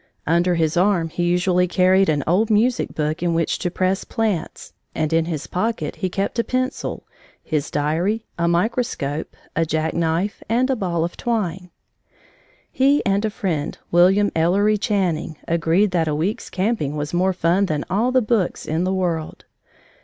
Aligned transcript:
Under 0.25 0.55
his 0.55 0.75
arm 0.75 1.09
he 1.09 1.21
usually 1.21 1.67
carried 1.67 2.09
an 2.09 2.23
old 2.25 2.49
music 2.49 2.95
book 2.95 3.21
in 3.21 3.35
which 3.35 3.59
to 3.59 3.69
press 3.69 4.03
plants, 4.03 4.73
and 4.95 5.13
in 5.13 5.25
his 5.25 5.45
pocket 5.45 5.97
he 5.97 6.09
kept 6.09 6.39
a 6.39 6.43
pencil, 6.43 7.05
his 7.43 7.69
diary, 7.69 8.25
a 8.35 8.47
microscope, 8.47 9.35
a 9.55 9.63
jack 9.63 9.93
knife, 9.93 10.41
and 10.49 10.71
a 10.71 10.75
ball 10.75 11.03
of 11.03 11.15
twine. 11.17 11.69
He 12.71 13.05
and 13.05 13.23
a 13.25 13.29
friend, 13.29 13.77
William 13.91 14.31
Ellery 14.35 14.79
Channing, 14.79 15.37
agreed 15.47 15.91
that 15.91 16.07
a 16.07 16.15
week's 16.15 16.49
camping 16.49 16.95
was 16.95 17.13
more 17.13 17.31
fun 17.31 17.67
than 17.67 17.85
all 17.87 18.11
the 18.11 18.23
books 18.23 18.65
in 18.65 18.85
the 18.85 18.93
world. 18.95 19.45